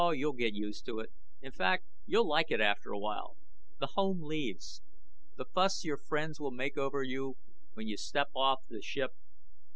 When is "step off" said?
7.97-8.61